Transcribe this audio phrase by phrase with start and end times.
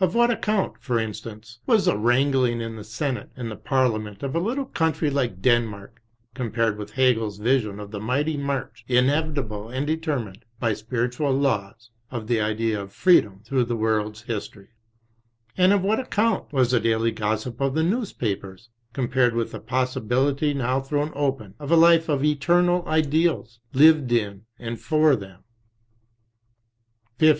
[0.00, 4.34] Of what account, for instance, was the wrangling in the Senate and the Parliament of
[4.34, 6.02] a little country like Den mark
[6.34, 12.26] compared with HegePs vision of the mighty march, inevitable and determined by spiritual laws, of
[12.26, 14.68] the idea of TRANSITIONAL YEARS toi Freedom, through the world's History
[15.56, 19.52] I And of what ac count was the daily gossip of the newspapers, compared with
[19.52, 25.14] the possibility now thrown open of a life of eternal ideals, lived in and for
[25.14, 25.44] them
[27.20, 27.38] I XV.